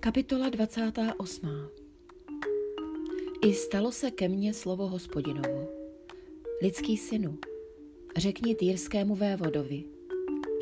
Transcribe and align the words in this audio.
Kapitola 0.00 0.48
28. 0.48 1.70
I 3.42 3.54
stalo 3.54 3.92
se 3.92 4.10
ke 4.10 4.28
mně 4.28 4.54
slovo 4.54 4.88
hospodinovo. 4.88 5.68
Lidský 6.62 6.96
synu, 6.96 7.38
řekni 8.16 8.54
týrskému 8.54 9.14
vévodovi, 9.14 9.84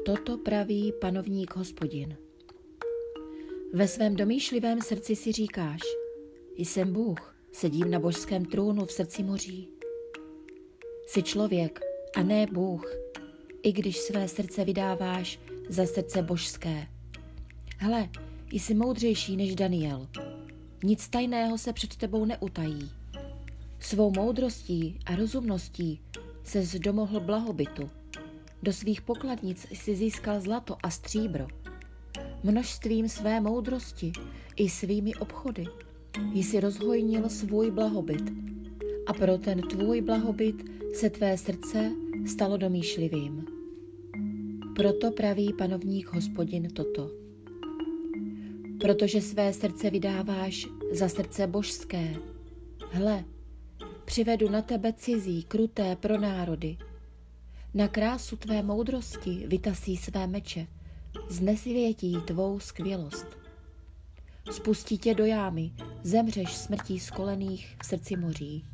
toto 0.04 0.38
praví 0.38 0.92
panovník 1.00 1.56
hospodin. 1.56 2.16
Ve 3.72 3.88
svém 3.88 4.16
domýšlivém 4.16 4.80
srdci 4.80 5.16
si 5.16 5.32
říkáš, 5.32 5.80
jsem 6.56 6.92
Bůh, 6.92 7.36
sedím 7.52 7.90
na 7.90 8.00
božském 8.00 8.44
trůnu 8.44 8.84
v 8.84 8.92
srdci 8.92 9.22
moří. 9.22 9.68
Jsi 11.06 11.22
člověk 11.22 11.80
a 12.16 12.22
ne 12.22 12.46
Bůh, 12.52 12.96
i 13.62 13.72
když 13.72 13.98
své 13.98 14.28
srdce 14.28 14.64
vydáváš 14.64 15.40
za 15.68 15.86
srdce 15.86 16.22
božské. 16.22 16.86
Hle, 17.78 18.08
jsi 18.50 18.74
moudřejší 18.74 19.36
než 19.36 19.54
Daniel. 19.54 20.08
Nic 20.84 21.08
tajného 21.08 21.58
se 21.58 21.72
před 21.72 21.96
tebou 21.96 22.24
neutají. 22.24 22.90
Svou 23.80 24.12
moudrostí 24.16 24.98
a 25.06 25.16
rozumností 25.16 26.00
se 26.44 26.78
domohl 26.78 27.20
blahobytu. 27.20 27.90
Do 28.62 28.72
svých 28.72 29.02
pokladnic 29.02 29.66
si 29.72 29.96
získal 29.96 30.40
zlato 30.40 30.76
a 30.82 30.90
stříbro. 30.90 31.46
Množstvím 32.44 33.08
své 33.08 33.40
moudrosti 33.40 34.12
i 34.56 34.68
svými 34.68 35.14
obchody 35.14 35.64
jsi 36.34 36.60
rozhojnil 36.60 37.28
svůj 37.28 37.70
blahobyt. 37.70 38.32
A 39.06 39.12
pro 39.12 39.38
ten 39.38 39.62
tvůj 39.62 40.00
blahobyt 40.00 40.64
se 40.94 41.10
tvé 41.10 41.38
srdce 41.38 41.92
stalo 42.26 42.56
domýšlivým. 42.56 43.46
Proto 44.76 45.10
praví 45.10 45.52
panovník 45.52 46.12
hospodin 46.12 46.68
toto. 46.70 47.25
Protože 48.80 49.20
své 49.20 49.52
srdce 49.52 49.90
vydáváš 49.90 50.66
za 50.92 51.08
srdce 51.08 51.46
božské. 51.46 52.14
Hle, 52.92 53.24
přivedu 54.04 54.50
na 54.50 54.62
tebe 54.62 54.92
cizí, 54.92 55.42
kruté 55.42 55.96
pro 55.96 56.20
národy. 56.20 56.76
Na 57.74 57.88
krásu 57.88 58.36
tvé 58.36 58.62
moudrosti 58.62 59.44
vytasí 59.46 59.96
své 59.96 60.26
meče, 60.26 60.66
znesvětí 61.28 62.16
tvou 62.26 62.60
skvělost. 62.60 63.26
Spustí 64.50 64.98
tě 64.98 65.14
do 65.14 65.24
jámy, 65.24 65.72
zemřeš 66.02 66.56
smrtí 66.56 67.00
skolených 67.00 67.76
v 67.82 67.86
srdci 67.86 68.16
moří. 68.16 68.64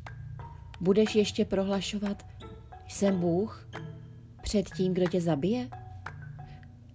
Budeš 0.81 1.15
ještě 1.15 1.45
prohlašovat, 1.45 2.25
jsem 2.87 3.19
Bůh, 3.19 3.69
před 4.41 4.69
tím, 4.77 4.93
kdo 4.93 5.07
tě 5.07 5.21
zabije? 5.21 5.69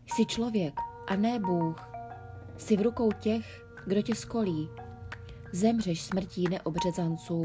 Jsi 0.06 0.26
člověk 0.26 0.74
a 1.06 1.16
ne 1.16 1.38
Bůh. 1.38 1.87
Jsi 2.58 2.76
v 2.76 2.82
rukou 2.82 3.12
těch, 3.12 3.66
kdo 3.86 4.02
tě 4.02 4.14
skolí. 4.14 4.68
Zemřeš 5.52 6.02
smrtí 6.02 6.44
neobřezanců, 6.50 7.42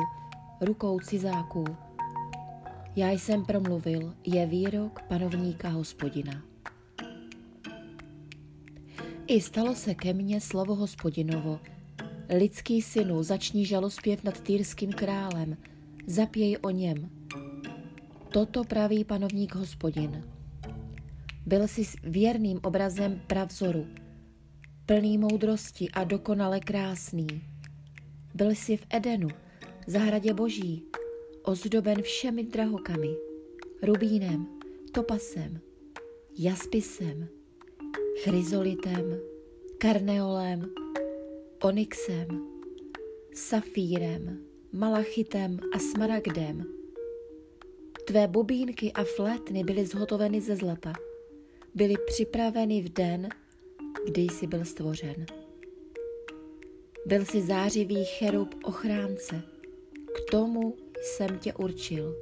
rukou 0.61 0.99
cizáků. 0.99 1.65
Já 2.95 3.11
jsem 3.11 3.45
promluvil, 3.45 4.13
je 4.25 4.45
výrok 4.45 5.01
panovníka 5.01 5.69
hospodina. 5.69 6.43
I 9.27 9.41
stalo 9.41 9.75
se 9.75 9.95
ke 9.95 10.13
mně 10.13 10.41
slovo 10.41 10.75
hospodinovo. 10.75 11.59
Lidský 12.29 12.81
synu, 12.81 13.23
začni 13.23 13.65
žalospěv 13.65 14.23
nad 14.23 14.41
týrským 14.41 14.93
králem, 14.93 15.57
zapěj 16.07 16.57
o 16.61 16.69
něm. 16.69 17.09
Toto 18.29 18.63
praví 18.63 19.03
panovník 19.03 19.55
hospodin. 19.55 20.23
Byl 21.45 21.67
jsi 21.67 21.83
věrným 22.03 22.59
obrazem 22.63 23.21
pravzoru, 23.27 23.87
plný 24.85 25.17
moudrosti 25.17 25.89
a 25.93 26.03
dokonale 26.03 26.59
krásný. 26.59 27.27
Byl 28.33 28.49
jsi 28.49 28.77
v 28.77 28.85
Edenu, 28.89 29.27
zahradě 29.87 30.33
boží, 30.33 30.85
ozdoben 31.43 32.01
všemi 32.01 32.43
drahokami, 32.43 33.15
rubínem, 33.81 34.47
topasem, 34.91 35.61
jaspisem, 36.37 37.27
chryzolitem, 38.23 39.19
karneolem, 39.77 40.69
onyxem, 41.63 42.27
safírem, 43.33 44.39
malachitem 44.71 45.59
a 45.75 45.79
smaragdem. 45.79 46.65
Tvé 48.07 48.27
bubínky 48.27 48.91
a 48.93 49.03
flétny 49.03 49.63
byly 49.63 49.85
zhotoveny 49.85 50.41
ze 50.41 50.55
zlata– 50.55 50.93
byly 51.75 51.95
připraveny 52.07 52.81
v 52.81 52.89
den, 52.89 53.29
kdy 54.05 54.21
jsi 54.21 54.47
byl 54.47 54.65
stvořen. 54.65 55.25
Byl 57.05 57.25
jsi 57.25 57.41
zářivý 57.41 58.05
cherub 58.05 58.55
ochránce, 58.63 59.41
k 60.15 60.31
tomu 60.31 60.75
jsem 61.01 61.39
tě 61.39 61.53
určil. 61.53 62.15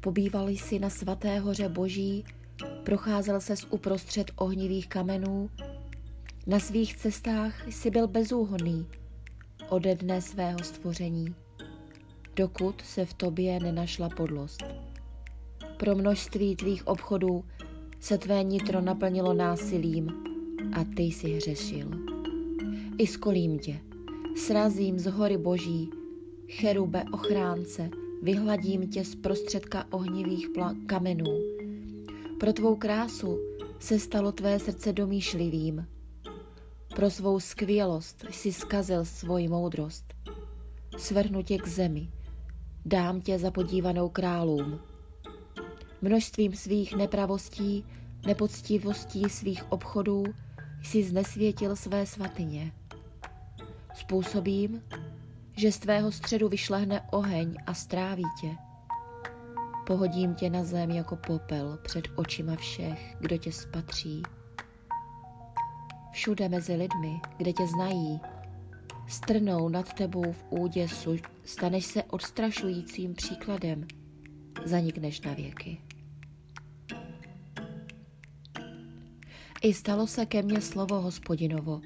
Pobýval 0.00 0.48
jsi 0.48 0.78
na 0.78 0.90
svaté 0.90 1.38
hoře 1.38 1.68
boží, 1.68 2.24
procházel 2.84 3.40
ses 3.40 3.66
uprostřed 3.70 4.30
ohnivých 4.36 4.88
kamenů, 4.88 5.50
na 6.46 6.58
svých 6.58 6.96
cestách 6.96 7.68
jsi 7.68 7.90
byl 7.90 8.08
bezúhonný 8.08 8.86
ode 9.68 9.94
dne 9.94 10.22
svého 10.22 10.58
stvoření, 10.58 11.34
dokud 12.36 12.80
se 12.80 13.04
v 13.04 13.14
tobě 13.14 13.60
nenašla 13.60 14.08
podlost. 14.08 14.62
Pro 15.76 15.94
množství 15.94 16.56
tvých 16.56 16.86
obchodů 16.86 17.44
se 18.04 18.18
tvé 18.18 18.42
nitro 18.42 18.80
naplnilo 18.80 19.32
násilím 19.32 20.08
a 20.72 20.84
ty 20.96 21.02
jsi 21.02 21.30
hřešil. 21.30 21.90
I 22.98 23.06
skolím 23.06 23.58
tě, 23.58 23.80
srazím 24.36 24.98
z 24.98 25.06
hory 25.06 25.38
boží, 25.38 25.90
cherube 26.48 27.04
ochránce, 27.12 27.90
vyhladím 28.22 28.88
tě 28.88 29.04
z 29.04 29.14
prostředka 29.14 29.84
ohnivých 29.90 30.48
kamenů. 30.86 31.40
Pro 32.40 32.52
tvou 32.52 32.76
krásu 32.76 33.38
se 33.78 33.98
stalo 33.98 34.32
tvé 34.32 34.58
srdce 34.58 34.92
domýšlivým. 34.92 35.86
Pro 36.96 37.10
svou 37.10 37.40
skvělost 37.40 38.24
jsi 38.30 38.52
skazil 38.52 39.04
svoji 39.04 39.48
moudrost. 39.48 40.14
Svrhnu 40.98 41.42
tě 41.42 41.58
k 41.58 41.68
zemi, 41.68 42.10
dám 42.84 43.20
tě 43.20 43.38
za 43.38 43.50
podívanou 43.50 44.08
králům 44.08 44.80
Množstvím 46.04 46.52
svých 46.52 46.96
nepravostí, 46.96 47.84
nepoctivostí 48.26 49.24
svých 49.28 49.72
obchodů 49.72 50.24
si 50.82 51.04
znesvětil 51.04 51.76
své 51.76 52.06
svatyně. 52.06 52.72
Způsobím, 53.94 54.82
že 55.56 55.72
z 55.72 55.78
tvého 55.78 56.12
středu 56.12 56.48
vyšlehne 56.48 57.00
oheň 57.12 57.56
a 57.66 57.74
stráví 57.74 58.24
tě. 58.40 58.48
Pohodím 59.86 60.34
tě 60.34 60.50
na 60.50 60.64
zem 60.64 60.90
jako 60.90 61.16
popel 61.16 61.78
před 61.82 62.04
očima 62.14 62.56
všech, 62.56 63.16
kdo 63.20 63.38
tě 63.38 63.52
spatří. 63.52 64.22
Všude 66.12 66.48
mezi 66.48 66.74
lidmi, 66.74 67.20
kde 67.36 67.52
tě 67.52 67.66
znají, 67.66 68.20
strnou 69.08 69.68
nad 69.68 69.92
tebou 69.92 70.32
v 70.32 70.44
úděsu, 70.50 71.16
staneš 71.44 71.84
se 71.84 72.02
odstrašujícím 72.02 73.14
příkladem, 73.14 73.86
zanikneš 74.64 75.20
na 75.20 75.34
věky. 75.34 75.78
I 79.64 79.74
stalo 79.74 80.06
se 80.06 80.26
ke 80.26 80.42
mně 80.42 80.60
slovo 80.60 81.00
hospodinovo. 81.00 81.80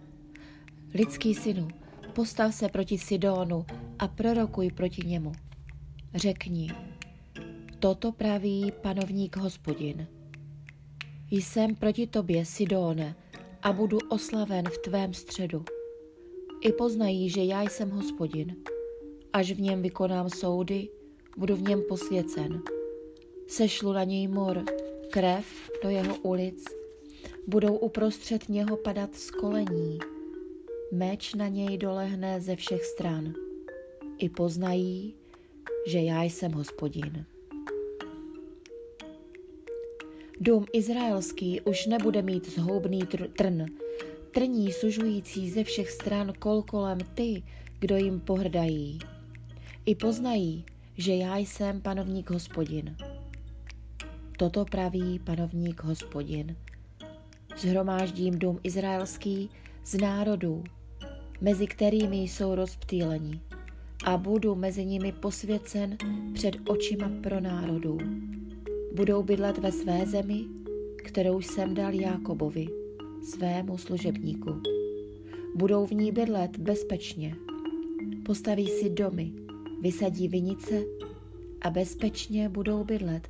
Lidský 0.95 1.35
synu, 1.35 1.69
postav 2.15 2.55
se 2.55 2.69
proti 2.69 2.99
Sidonu 2.99 3.67
a 3.99 4.09
prorokuj 4.09 4.71
proti 4.71 5.07
němu. 5.07 5.33
Řekni, 6.15 6.71
toto 7.79 8.13
praví 8.13 8.73
panovník 8.83 9.37
hospodin. 9.37 10.07
Jsem 11.31 11.75
proti 11.75 12.07
tobě, 12.07 12.45
Sidone, 12.45 13.17
a 13.63 13.73
budu 13.73 13.99
oslaven 14.09 14.69
v 14.69 14.79
tvém 14.79 15.15
středu. 15.15 15.65
I 16.61 16.73
poznají, 16.73 17.31
že 17.31 17.45
já 17.45 17.63
jsem 17.63 17.91
hospodin. 17.91 18.57
Až 19.33 19.53
v 19.53 19.61
něm 19.61 19.83
vykonám 19.83 20.31
soudy, 20.31 20.89
budu 21.37 21.57
v 21.57 21.63
něm 21.63 21.83
posvěcen. 21.89 22.63
Sešlu 23.47 23.93
na 23.93 24.05
něj 24.05 24.29
mor, 24.29 24.65
krev 25.11 25.71
do 25.83 25.89
jeho 25.89 26.17
ulic 26.17 26.78
budou 27.49 27.77
uprostřed 27.77 28.49
něho 28.49 28.77
padat 28.77 29.15
z 29.15 29.31
kolení. 29.31 29.99
Meč 30.93 31.35
na 31.35 31.49
něj 31.49 31.79
dolehne 31.79 32.41
ze 32.41 32.57
všech 32.57 32.85
stran. 32.85 33.35
I 34.19 34.29
poznají, 34.29 35.15
že 35.87 35.99
já 35.99 36.23
jsem 36.23 36.53
hospodin. 36.53 37.25
Dům 40.41 40.67
izraelský 40.73 41.61
už 41.61 41.87
nebude 41.87 42.23
mít 42.23 42.55
zhoubný 42.55 43.03
tr- 43.03 43.31
trn, 43.33 43.67
trní 44.33 44.73
sužující 44.73 45.51
ze 45.51 45.65
všech 45.65 45.91
stran 45.91 46.33
kol 46.39 46.63
kolem 46.63 46.99
ty, 47.15 47.43
kdo 47.79 47.97
jim 47.97 48.21
pohrdají. 48.21 48.99
I 49.87 49.95
poznají, 49.95 50.65
že 50.97 51.15
já 51.15 51.37
jsem 51.37 51.81
panovník 51.81 52.31
hospodin. 52.31 52.97
Toto 54.39 54.65
praví 54.65 55.19
panovník 55.19 55.83
hospodin, 55.83 56.57
zhromáždím 57.59 58.39
dům 58.39 58.61
izraelský, 58.63 59.51
z 59.89 60.01
národů, 60.01 60.65
mezi 61.41 61.67
kterými 61.67 62.17
jsou 62.17 62.55
rozptýleni 62.55 63.41
a 64.05 64.17
budu 64.17 64.55
mezi 64.55 64.85
nimi 64.85 65.13
posvěcen 65.13 65.97
před 66.35 66.57
očima 66.69 67.11
pro 67.23 67.41
národů. 67.41 67.99
Budou 68.95 69.23
bydlet 69.23 69.59
ve 69.59 69.73
své 69.73 70.07
zemi, 70.07 70.45
kterou 70.97 71.41
jsem 71.41 71.75
dal 71.75 71.95
Jákobovi, 71.95 72.67
svému 73.31 73.79
služebníku. 73.79 74.63
Budou 75.57 75.87
v 75.87 75.91
ní 75.91 76.13
bydlet 76.13 76.59
bezpečně. 76.59 77.35
Postaví 78.27 78.69
si 78.69 78.91
domy, 78.91 79.33
vysadí 79.81 80.29
vinice 80.29 80.83
a 81.63 81.71
bezpečně 81.71 82.49
budou 82.49 82.85
bydlet, 82.85 83.29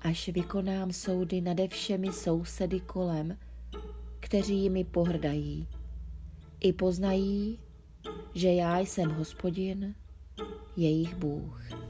až 0.00 0.28
vykonám 0.28 0.92
soudy 0.92 1.40
nade 1.40 1.68
všemi 1.68 2.12
sousedy 2.12 2.80
kolem, 2.80 3.36
kteří 4.34 4.62
jimi 4.62 4.84
pohrdají. 4.84 5.68
I 6.60 6.72
poznají, 6.72 7.58
že 8.34 8.52
já 8.52 8.78
jsem 8.78 9.10
hospodin, 9.10 9.94
jejich 10.76 11.14
Bůh. 11.16 11.83